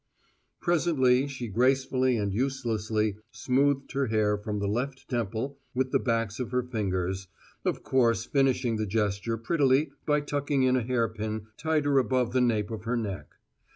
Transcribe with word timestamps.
Presently, 0.59 1.27
she 1.27 1.47
gracefully 1.47 2.17
and 2.17 2.33
uselessly 2.33 3.17
smoothed 3.31 3.91
her 3.91 4.07
hair 4.07 4.35
from 4.35 4.57
the 4.57 4.67
left 4.67 5.07
temple 5.07 5.59
with 5.75 5.91
the 5.91 5.99
backs 5.99 6.39
of 6.39 6.49
her 6.49 6.63
fingers, 6.63 7.27
of 7.63 7.83
course 7.83 8.25
finishing 8.25 8.77
the 8.77 8.87
gesture 8.87 9.37
prettily 9.37 9.91
by 10.07 10.21
tucking 10.21 10.63
in 10.63 10.75
a 10.75 10.81
hairpin 10.81 11.45
tighter 11.55 11.99
above 11.99 12.33
the 12.33 12.41
nape 12.41 12.71
of 12.71 12.85
her 12.85 12.97
neck. 12.97 13.35